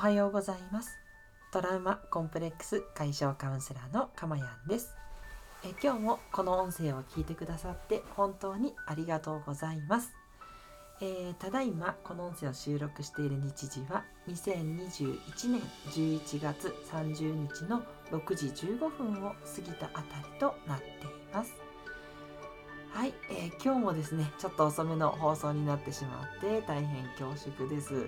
[0.00, 0.98] はようございます。
[1.52, 4.94] トラウマコンプレックス解消カウンセラーのかまやんです。
[5.62, 10.14] え今日もこの音声を聞いてくださって本当にありがとうございます。
[11.02, 15.18] えー、ただいまこの音声を収録している日時は2021
[15.50, 15.60] 年
[15.90, 20.90] 11月30日の6時15分を過ぎたあたりとなってい
[21.30, 21.52] ます。
[22.88, 28.06] はい、えー、今日もですねちょっと遅めの放送になってしまって大変恐縮です。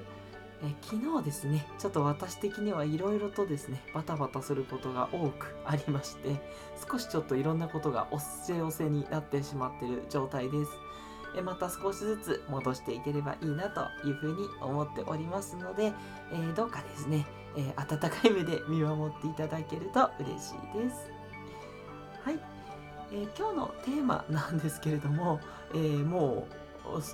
[0.65, 6.41] え昨日ですねちょっと私的にはいろいろとですねバタバタすることが多くありまして
[6.89, 10.71] 少しちょっといろんなことが押せ押せになってしまってる状態です。
[11.35, 15.93] えまた少しずつ戻していければいいなというふうに思っておりますので、
[16.31, 21.11] えー、どうかですね、えー、温かい目で見守っていただけると嬉しいです。
[22.23, 22.39] はい、
[23.13, 25.41] えー、今日のテーマなんですけれども、
[25.75, 26.62] えもう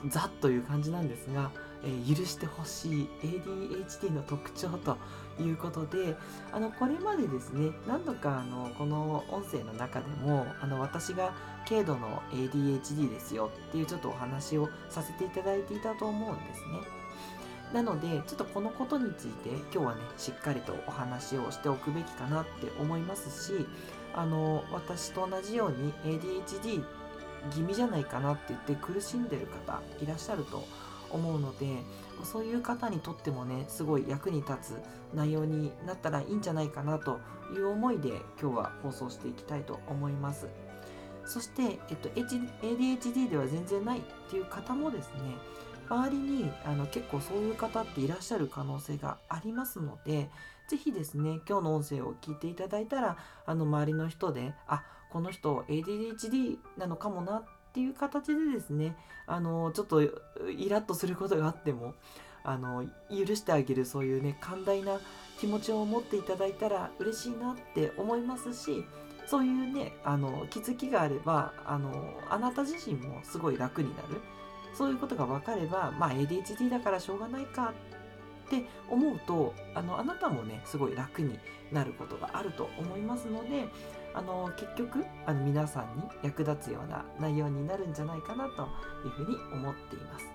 [0.08, 1.50] ざっという感じなんですが
[1.84, 4.96] えー、許してほしい ADHD の特徴と
[5.40, 6.16] いうことで
[6.52, 11.32] あのこれまでですね何度かあのこの音声の中でもあの私が
[11.68, 16.80] 軽度の ADHD ですよっていうちょっとお話をさせていただいていたと思うんですね。
[17.72, 23.66] なのでちょっとこのことについて今日はねしっかりとお話をしておくべきかなって思いますし
[24.14, 26.82] あの私と同じように ADHD
[27.52, 30.64] 気味じゃないかなって言って苦しんでる方いらっしゃると
[31.10, 31.66] 思うので
[32.24, 34.76] そういう方にとってもねすごい役に立つ
[35.14, 37.20] 内容になったらいいんじゃないかなと
[37.54, 40.48] いう思いで今日は放送していきたいと思います。
[41.24, 45.36] そして、えっと、ADHD では全然ないっていう方もですね
[45.88, 50.30] 周りにあの結構そういう方っていらっしゃる可能性がありますので
[50.68, 61.94] 是非ですね今日の音声を聞いていただいたらあの周りの人であこの人 ADHD なのかもなっていう形でですねあのちょっとイラッとすることがあっても
[62.44, 65.00] あの許してあげるそういうね寛大な
[65.38, 68.84] 気持ちを持っていただいたら嬉しいなって思いますし
[69.26, 74.20] そういうねあの気づきがあればあのあなた自身もすごい楽になる。
[74.74, 77.72] そういうことが分かればまあ ADHD だからしょうがないか
[78.46, 81.38] って思うとあのあなたもねすごい楽に
[81.72, 83.68] なることがあると思いますので
[84.18, 88.62] あの結局あの皆さんに役立つような内容になるんじゃないかなと
[89.06, 90.26] いうふうに思っています。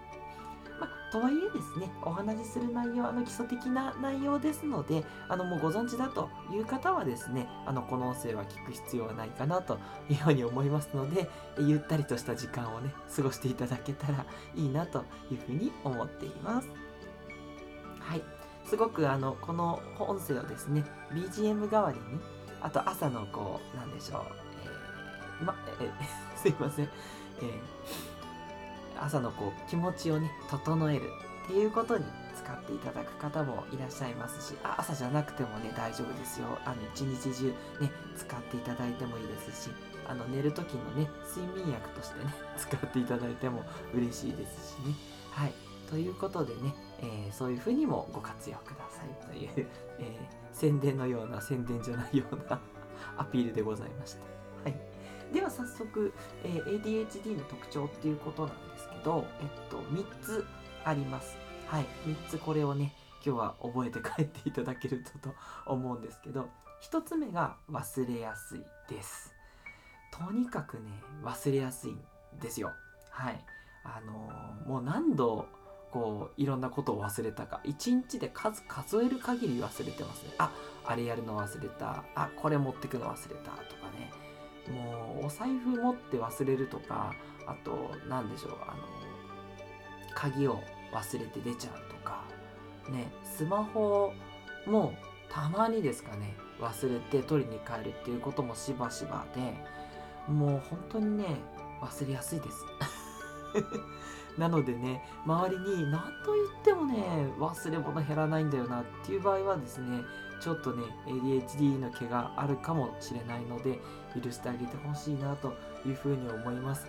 [0.80, 9.78] まあ、とはいえですねお話しする内容あの基礎的な内容ですのであのもうご存知だという方はですねあのこの音声は聞く必要はないかなと
[10.10, 11.30] いうように思いますので
[11.60, 16.70] ゆったりとした時間をね過ごしていただけたらいいなというふうに思っています。
[18.00, 18.22] はい
[18.66, 22.20] すごくあのこの音声をですね BGM 代わりに
[22.64, 24.22] あと朝のこうなんでしょう、
[25.42, 25.92] えー、ま、えー、
[26.42, 31.12] すいません、えー、朝のこう気持ちをね整える
[31.44, 36.58] っていうことに使っていただく方もいらっしゃいますしあ朝じゃなくてもね大丈夫ですよ。
[36.66, 39.70] あの一日中ね使っていただいてもいいですし
[40.08, 43.64] あの寝る時のね睡眠薬としてね使っていただいても
[43.94, 44.96] 嬉しいですしね。
[45.32, 45.73] はい。
[45.94, 49.68] ということでね、えー、そういうふうにもご活用くださいという、
[50.00, 52.60] えー宣伝のような宣伝じゃないような
[53.18, 54.22] アピールでございました。
[54.64, 60.46] はい、では早速、えー、ADHD の特徴っていうことなんですけど、えっと、3つ
[60.86, 61.36] あります。
[61.66, 62.96] はい、3つこれをね、
[63.26, 66.50] 今日は覚えて帰っていただけるとと思うんですけど、
[66.84, 69.34] 1つ目が忘れやすいです。
[70.12, 72.00] とにかくね、忘れやすいん
[72.40, 72.72] ですよ。
[73.10, 73.44] はい。
[73.84, 75.48] あのー、もう何度
[75.94, 77.62] こういろんなことを忘れたか。
[77.66, 80.32] 1日で数数える限り忘れてますね。
[80.40, 80.52] あ
[80.84, 82.04] あれやるの忘れた。
[82.16, 84.12] あこれ持ってくの忘れたとかね。
[84.76, 87.14] もうお財布持って忘れるとか
[87.46, 88.52] あと何でしょう。
[88.64, 88.82] あの
[90.16, 90.60] 鍵を
[90.92, 92.24] 忘れて出ちゃうとか。
[92.90, 94.14] ねスマホ
[94.66, 94.94] も
[95.30, 96.36] たまにですかね。
[96.60, 99.54] 忘れて取りに帰るっていうこともしばしばで
[100.32, 101.26] もう本当にね
[101.82, 102.66] 忘れやすいです。
[104.38, 107.04] なのでね周りに何と言ってもね
[107.40, 110.02] 忘れ物減らないんだよなっていう場合はですね
[110.42, 113.80] ちょっとね ADHD の毛があるかもしれないので
[114.22, 115.54] 許してあげてほしいなと
[115.86, 116.88] いうふうに思います。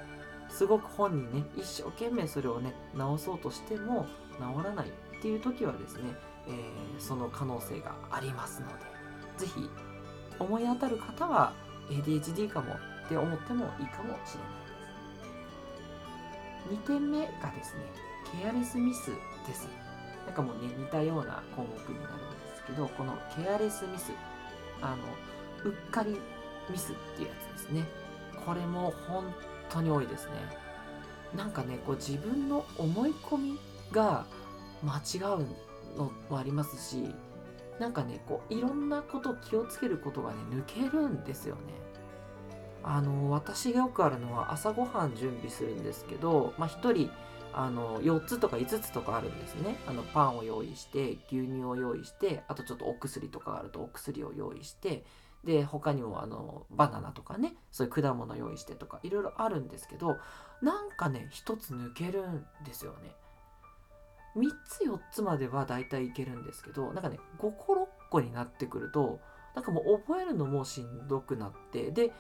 [0.49, 4.07] すごく本人ね一生懸命それをね直そうとしても
[4.37, 6.03] 治らないっていう時はですね、
[6.47, 8.75] えー、その可能性がありますので
[9.39, 9.71] 是非
[10.39, 11.53] 思い当たる方は
[11.91, 14.64] ADHD かもって思ってもいいかもしれない。
[16.71, 17.83] 2点目がですね
[18.41, 19.11] ケアレスミス
[19.47, 19.69] です。
[20.27, 24.13] なんかもうね似たような項目になるんですけどこのケアレスミス
[24.81, 26.19] あのうっかり
[26.71, 27.85] ミスっていうやつですね。
[28.47, 29.35] これも本
[29.71, 30.33] 当に多いですね。
[31.37, 33.59] なんかねこう自分の思い込み
[33.93, 34.25] が
[34.83, 35.47] 間違う
[35.97, 37.15] のもありますし
[37.79, 41.61] なんかねこういろんなこと気をつけることがね抜けるんですよね。
[42.85, 47.11] あの私がよくあるのは朝ごはん準備するんですけど、まあ、1人
[47.55, 49.77] あの4つとか5つとかあるんですね。
[49.87, 55.05] あのパンを用意して牛乳を用意してあとちょっとお薬とかあるとお薬を用意して
[55.45, 60.19] で他にもあのバナナとかねそういう果物用意してとかいろいろあるんですけど
[60.63, 63.13] なんかね1つ抜けるんですよね。
[64.37, 69.21] 3つ4つまではだいたいいけるんですけどなんかね5個6個になってくると
[69.55, 72.13] なんかもう覚えるのもしんどくなってで、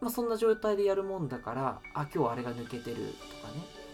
[0.00, 3.84] まあ、そんな状態でやるもんだからあ今日あれが抜けてるとかね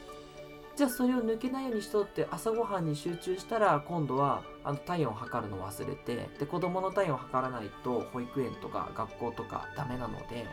[0.76, 10.47] じゃあそれを抜けないようにしとって朝ごはんに集中したら今度はあの体温を測るの忘れてで子供の体温を測らないと保育園とか学校とかダメなので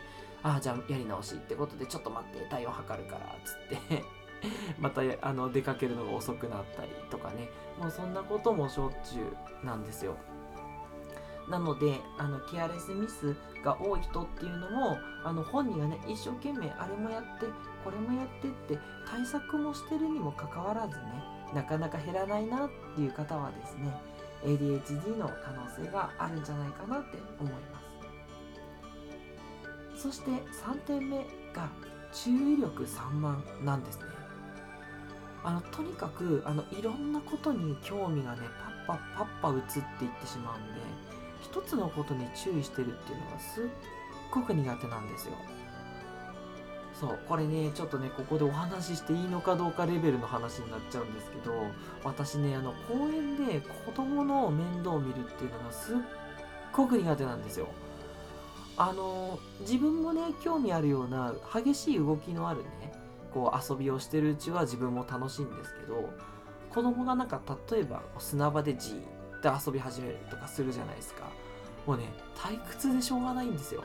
[0.43, 4.03] ああじゃあやり直しってことでちょっと待って体温測るからっつって
[4.79, 9.23] またあの出かけるのが遅くなったりとかねもうそんなこともしょっちゅ
[9.63, 10.15] うなんですよ。
[11.49, 17.45] なのであのケアレスミスが多い人っていうのもあの本人がね一生懸命あれもやって
[17.83, 18.79] これもやってって
[19.09, 21.03] 対策もしてるにもかかわらずね
[21.53, 23.91] なかなか減らないなっていう方はですね
[24.43, 27.59] ADHD の可能性があるんじゃないかなって思いま
[29.95, 30.01] す。
[30.03, 31.17] そして3点目
[31.53, 31.69] が
[32.13, 34.05] 注意力散漫なんですね。
[35.43, 38.41] あのとにかくあのいろんなことに興味がね
[38.87, 39.63] パッパッパッパ移っ
[39.97, 40.81] ていってしまうんで
[41.41, 43.63] 一つのことに注意してるっていうのがすっ
[44.31, 45.33] ごく苦手なんですよ。
[46.99, 51.53] そうこれねちょっとねここでお話ししていいのかどうかレベルの話になっちゃうんですけど
[52.03, 55.97] 私ねあの公園で子供の面倒を見るっていうのがすっ
[56.73, 57.67] ごく苦手なんですよ。
[58.77, 62.93] あの自分もね興味あるような激しい動きのあるね
[63.33, 66.09] こう遊びをしてるうちは自分も楽しいんですけど
[66.69, 67.41] 子供がなんか
[67.71, 69.03] 例えば砂場でじーっ
[69.41, 71.29] と遊び始めるとかするじゃないですか
[71.85, 72.05] もうね
[72.35, 73.83] 退屈でしょうがないんですよ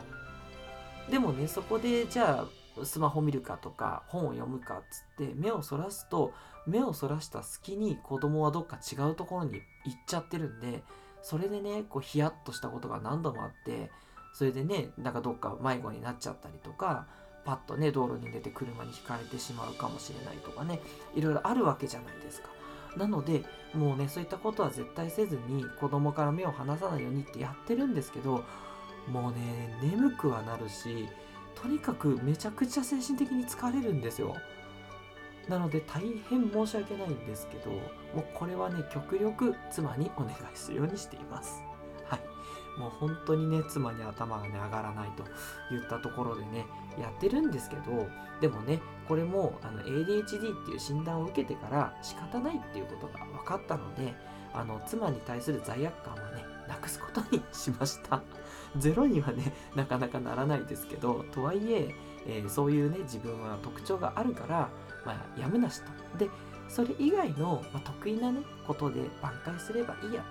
[1.09, 2.45] でもねそこでじゃ
[2.79, 6.33] あスマホ見るかとか本を読むかっつって目をそらすと
[6.65, 10.83] 目をそらした隙に子供はどっか違うところに行っちゃってるんで
[11.21, 13.91] それでねこうヒヤッとしたことが何度もあって
[14.33, 17.07] それでねなんかどっか迷子になっちゃったりとか
[17.45, 20.81] パッとね道路に出て車にひかれてしまうかもしれないとかね
[21.15, 22.49] いろいろあるわけじゃないですか。
[22.97, 23.43] なので
[23.73, 28.43] もうねそういったことは絶対せずに子供から目を離さないようにってやってるんですけど
[29.07, 31.07] もうね眠くはなるし
[31.55, 34.35] とにかくめちゃくちゃ精神的に疲れるんですよ。
[35.47, 37.77] なので大変申し訳ないんですけども
[38.19, 41.61] うこれはね極力妻にお願いするようにしています。
[42.05, 42.19] はい。
[42.79, 45.23] もう本当にね妻に頭がね上がらないと
[45.73, 46.65] いったところでね
[46.99, 48.07] やってるんですけど
[48.39, 54.13] でもねこれもあの ADHD っていう診断を受けてから仕方ないっていうことが分かったので
[54.53, 58.21] あの妻に対する罪悪感はねなくすことにしました。
[58.77, 61.93] ゼロにはねなかなかならないですけどとはいえ
[62.25, 64.69] えー、そういうね自分は特徴があるから、
[65.05, 66.17] まあ、やむなしと。
[66.17, 66.29] で
[66.69, 70.23] それ以外の、まあ、得意なねことで挽回すればいいや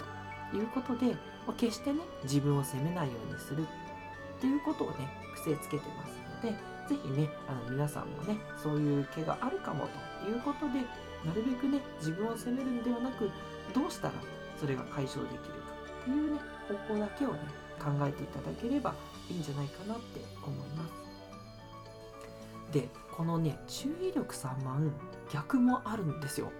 [0.50, 1.12] ということで、
[1.46, 9.88] まあ、決してね自分を責めないようにするっていうことをね癖つけてますので是非ねあの皆さんもねそういう毛があるかも
[10.22, 10.80] ということで
[11.24, 13.30] なるべくね自分を責めるんではなく
[13.74, 14.14] どうしたら
[14.58, 15.48] それが解消できるか
[16.02, 17.40] っていうね方法だけをね
[17.78, 18.94] 考えていただければ
[19.28, 20.92] いいんじゃないかなって思います。
[22.72, 24.90] でこのね注意力散漫
[25.32, 26.50] 逆もあるんですよ。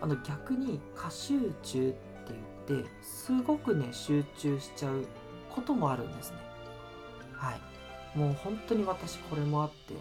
[0.00, 2.34] あの逆に過集中って
[2.68, 5.04] 言ってすごくね集中しちゃう
[5.50, 6.38] こともあるんですね。
[7.34, 7.71] はい。
[8.14, 9.94] もう本当に私これもあって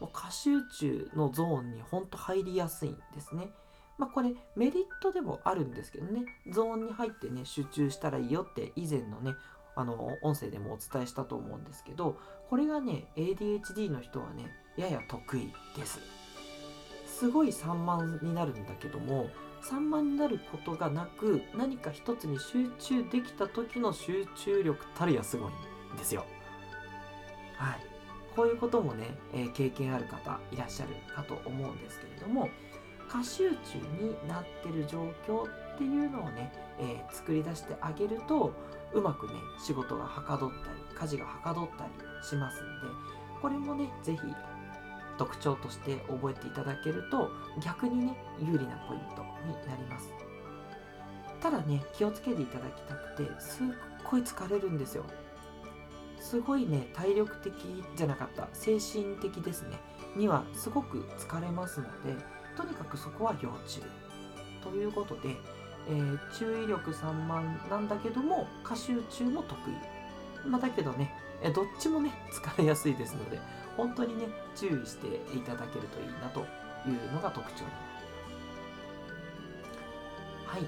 [0.00, 3.48] もう過集中のゾーンに本当入りやすいんですね。
[3.96, 6.24] まあこれメリットでもあるんですけどね。
[6.52, 9.34] ゾーンに入ってね集中したらいいよって以前のね
[9.76, 12.18] あの音声でもお伝えしたと思うんですけど
[12.48, 16.00] これがね ADHD の人はねやや得意です。
[17.06, 19.28] すごい散漫になるんだけども
[19.62, 25.52] 散漫になることがなく何か一つに集中できた時の集中力たるやすごい
[25.94, 26.26] んですよ。
[27.56, 27.94] はい。
[28.34, 32.48] こういうこともね、え、経験ある方いらっしゃるかと思うんですけれども
[33.08, 33.56] 過集中
[34.00, 38.52] になってる状況っていうのをね、えー、作り出してあげると
[38.92, 39.34] うまくね
[39.64, 41.90] 仕事がはかどったり家事がはかどったり
[42.26, 42.64] しますんで
[43.40, 44.18] これもね是非
[45.16, 47.30] 特徴として覚えていただけると
[47.62, 50.12] 逆にね有利なポイントになります。
[51.40, 53.66] ただね気をつけていただきたくてすっ
[54.02, 55.04] ごい疲れるんですよ。
[56.24, 57.52] すごいね体力的
[57.94, 59.76] じゃなかった精神的ですね
[60.16, 62.16] にはすごく疲れますので
[62.56, 63.84] とにかくそこは要注意。
[64.62, 65.36] ということで
[65.86, 69.58] えー、注意力散漫なんだけども過集中も得
[70.44, 71.12] 意、ま、だけどね、
[71.54, 73.38] どっちもね使いやすいですので
[73.76, 74.26] 本当にね
[74.56, 76.44] 注意していただけるといいなとい
[76.90, 77.74] うのが特徴になり
[80.46, 80.56] ます。
[80.56, 80.66] はい。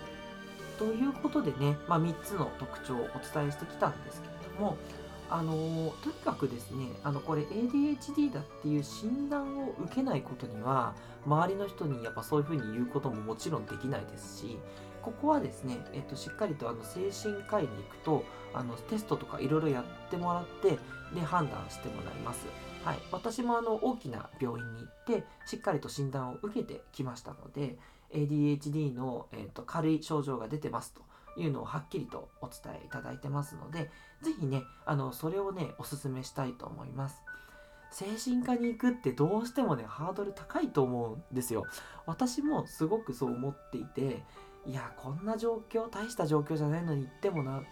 [0.79, 4.77] ということでね、まあ、3つの特徴をお伝えしてきたんですけれども
[5.29, 5.53] あの
[6.03, 10.95] とにかくですねあのこれ ADHD だっていう診断を受けないことには
[11.27, 14.59] 周りの人にやっぱそういうふうに言うことももちろんできないですし
[15.03, 20.79] ここはですね、えっと、しっかりとあの精神科医に行くとあのテストとかいろいろやってもらって
[21.15, 22.47] で判断してもらいます。
[22.85, 27.79] はい、私もあの大きな病院に行ってしっかりと診断を受けてきましたので
[28.13, 31.03] ADHD の、えっと軽い症状が出てますと
[31.37, 33.91] いうのをはっきりとお伝えいただいてますので
[34.23, 37.23] 是非ねあのそれをねおすすめしたいと思います。
[37.93, 41.65] 精神科に行くってどうしてもねハードル高いと思うんですよ。
[42.05, 44.25] 私もすごくそう思っていて
[44.67, 47.63] いやこんな状況大した状況じゃないのに行ってもな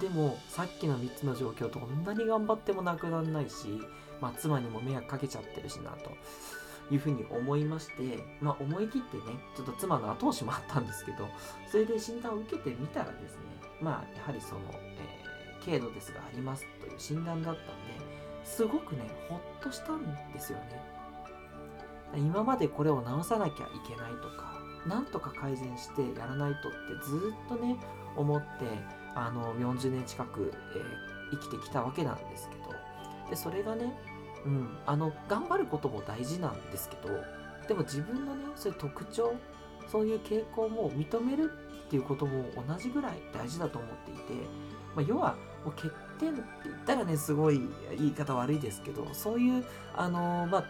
[0.00, 3.80] でもさっきの3つの状況とこんなに頑張ってもなくなんないし、
[4.20, 6.10] まあ、妻にも迷惑かけちゃってるしなと
[6.90, 11.28] いうふうに思いまして、まあ、思い切ってねちょっと妻の後押しもあったんですけど
[11.70, 13.40] それで診断を受けてみたらですね
[13.80, 17.72] まあやはりその、えー、軽度ですがありますという診断だったんで
[18.44, 20.02] すごくねほっとしたん
[20.32, 20.96] ですよね。
[22.14, 27.76] 今までこれを治さなきゃいけないとかなんとか改善してやらないとってずっとね
[28.16, 28.46] 思って
[29.16, 32.66] あの40年近く、えー、生きてきたわけなんですけど
[33.28, 33.92] でそれがね、
[34.46, 37.14] うん、あの頑張ることも大事なんですけど
[37.68, 39.34] でも自分のねそういう特徴
[39.90, 41.50] そういう傾向も認める
[41.86, 44.20] っていうことも同じぐらい大事だと思っていて、
[44.94, 47.60] まあ、要はもう欠点って言ったらねすごい
[47.96, 50.64] 言い方悪いですけどそういうあのー、まあ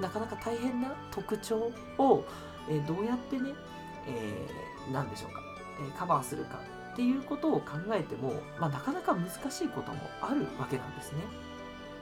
[0.00, 2.24] なかなか大変な特徴を
[2.68, 3.52] えどうやってね、
[4.06, 5.40] えー、何でしょうか、
[5.80, 6.60] え、カバーするか
[6.92, 11.22] っていうことを考えても、まあ、なかなか難しいこともあるわけなんですね。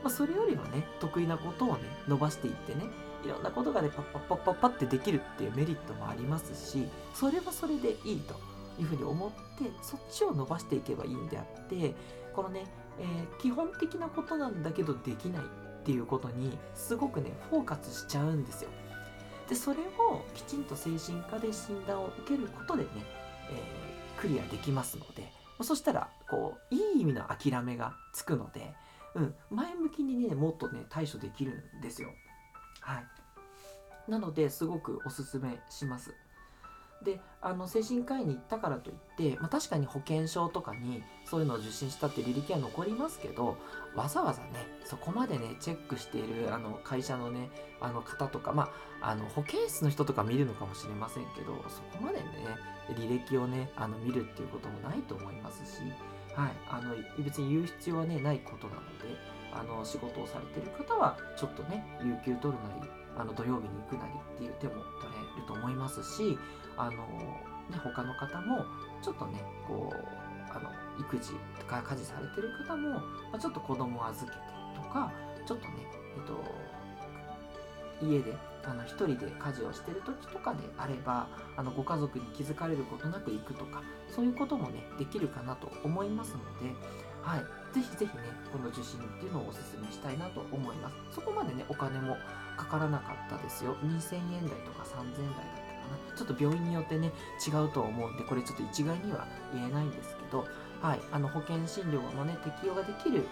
[0.03, 2.87] まあ、それよりはね、得意なことをね、伸ばしていってね、
[3.25, 8.35] いろんなことがね、パッパッパッパッパってできるっていうメリットもありますし、それはそれでいいと
[8.81, 11.95] いうふうに思って、そっちを伸ばしていけばいいんであって、
[12.35, 12.65] このね、
[12.99, 18.71] えー、基本的なことなんだけどできないっていうことにすごくね、フォーカスしちゃうんですよ。
[19.49, 22.89] でそれをきちんと精神科で診断を受けることでね、
[23.51, 28.73] えー、クリアできますのでそしたらこういい意味の諦めがつくので、
[29.15, 32.11] うん、前向きにねもっとね対処できるんですよ。
[32.81, 36.15] はい、なのですごくおすすめします。
[37.05, 43.57] であの精神科医に行ったからといって、まあ、確かに保険証とかにそういうのを受診したって履歴は残りますけど
[43.95, 47.49] わざわざねそこまでねチェックしているあの会社のね
[47.81, 52.25] あの方とかまああの保健室の人とか見るのかもしれませんけどそこまでね
[52.91, 55.81] 履歴をねあの見るっていうこともないと思いますし、
[56.35, 56.95] はい、あの
[57.25, 59.17] 別に言う必要はねないことなので
[59.53, 66.39] あの仕事をされてる方はちょっとね有給取るなりあの土曜日に行くなりっていう手も取れると思いますし
[66.77, 68.65] あの、ね、他の方も
[69.03, 73.03] ちょっとねこうあの育児とか家事されてる方も、ま
[73.35, 74.43] あ、ちょっと子供を預けて
[74.77, 75.13] とか
[75.47, 75.73] ちょっとね、
[76.17, 76.33] えっと、
[78.03, 86.75] 家であの一人で家事をしてる時とかであればあのご家族に気づかれることなく行くとかそういうこともねできるかなと思いますので、
[87.23, 87.41] はい、
[87.75, 90.95] ぜひぜひねこの受診っていうのをおすすめしたいなと思います。
[91.15, 92.17] そこまでねお金も
[92.57, 93.77] かからなかったですよ。
[93.83, 96.17] 2000円台とか3000円台だったかな。
[96.17, 97.13] ちょっと病院によってね
[97.47, 100.47] 違うと思うんでこれちょっと一概には言えないんですけど、
[100.83, 103.27] はい、あの保険診療のね適用ができる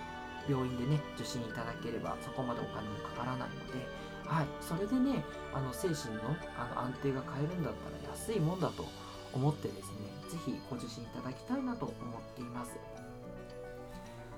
[0.48, 3.86] 病院でね受診いただければそこまでお金もかからないので、
[4.28, 6.22] はい、それでねあの精神の
[6.56, 8.84] あの安定が買えるんだったら安いもんだと
[9.32, 11.94] 思ってですね是非ご受診いただきたいなと思っ
[12.36, 12.72] ています。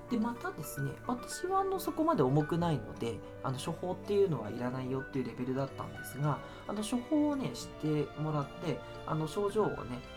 [0.09, 9.75] でまたですね私はあのそこまで重くないのであの処方っていうのはいらないよっていうレベルだったんですがあの処方をねしてもらってあの症状をね、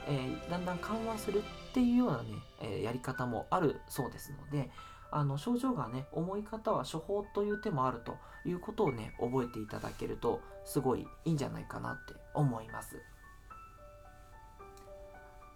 [0.09, 2.29] えー、だんだん緩和するっていうようなね、
[2.61, 4.69] えー、やり方もあるそうですので
[5.11, 12.97] あの症状がね重い方は処方という手もあるということをね覚えていただけるとすごいいいんじゃないかなって思います。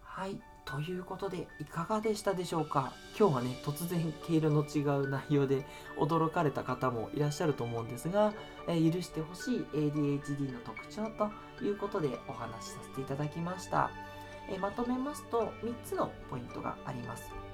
[0.02, 0.40] はい。
[0.64, 2.93] ということでいかがでしたでしょうか？
[3.19, 5.64] 今日はね突然毛色の違う内容で
[5.97, 8.35] 驚かれた方もいらっしゃると思うんですが、
[8.69, 11.11] えー、許してほしい ADHD の特徴
[11.59, 13.90] ということでお話しさせていただきました、
[14.50, 17.48] えー、まとめますと3つのポイントがあります。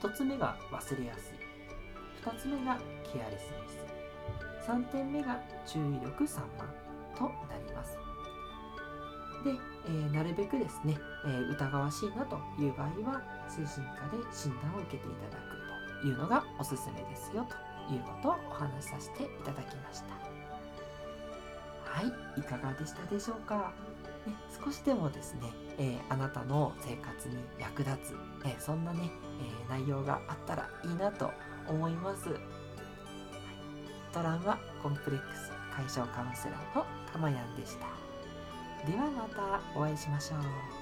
[0.00, 1.36] 1つ目が忘れやすい。
[2.24, 4.70] 2つ目がケアレスネス。
[4.70, 6.90] 3点目が注意力散漫。
[7.16, 7.98] となります。
[9.44, 9.50] で、
[9.86, 17.46] えー、なるべくですね、えー、疑わしいなという場合は精神科で診断を受けていただくというのがおすすめですよ
[17.88, 20.39] ということをお話しさせていただきました。
[21.90, 23.72] はいいかがでしたでしょうか、
[24.26, 25.40] ね、少しでもですね、
[25.76, 28.16] えー、あなたの生活に役立つ、
[28.46, 29.10] えそんなね、
[29.68, 31.30] え内容があったらいいなと
[31.68, 32.40] 思います、はい、
[34.12, 37.86] トラウマコンプレックス解消カウンセラーのかまやんでした。
[38.90, 40.79] ではまたお会いしましょう。